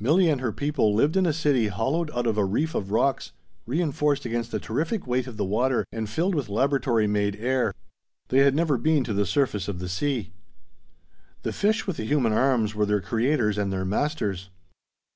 Milli 0.00 0.30
and 0.30 0.40
her 0.40 0.52
people 0.52 0.94
lived 0.94 1.16
in 1.16 1.26
a 1.26 1.32
city 1.32 1.66
hollowed 1.66 2.08
out 2.12 2.28
of 2.28 2.38
a 2.38 2.44
reef 2.44 2.76
of 2.76 2.92
rocks, 2.92 3.32
reinforced 3.66 4.24
against 4.24 4.52
the 4.52 4.60
terrific 4.60 5.04
weight 5.04 5.26
of 5.26 5.36
the 5.36 5.44
water 5.44 5.84
and 5.90 6.08
filled 6.08 6.32
with 6.36 6.48
laboratory 6.48 7.08
made 7.08 7.34
air. 7.34 7.74
They 8.28 8.38
had 8.38 8.54
never 8.54 8.78
been 8.78 9.02
to 9.02 9.12
the 9.12 9.26
surface 9.26 9.66
of 9.66 9.80
the 9.80 9.88
sea. 9.88 10.32
The 11.42 11.52
fish 11.52 11.88
with 11.88 11.96
the 11.96 12.04
human 12.06 12.32
arms 12.32 12.76
were 12.76 12.86
their 12.86 13.00
creators 13.00 13.58
and 13.58 13.72
their 13.72 13.84
masters. 13.84 14.48